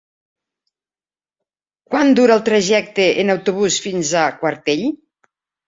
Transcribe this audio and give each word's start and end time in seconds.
Quant 1.91 2.17
dura 2.21 2.35
el 2.39 2.43
trajecte 2.49 3.07
en 3.25 3.33
autobús 3.37 3.79
fins 3.87 4.17
a 4.25 4.27
Quartell? 4.43 4.85